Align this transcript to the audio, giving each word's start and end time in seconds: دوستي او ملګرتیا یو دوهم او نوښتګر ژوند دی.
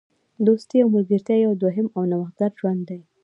دوستي 0.47 0.77
او 0.83 0.89
ملګرتیا 0.95 1.37
یو 1.39 1.51
دوهم 1.61 1.87
او 1.97 2.01
نوښتګر 2.11 2.51
ژوند 2.59 2.81
دی. 2.89 2.99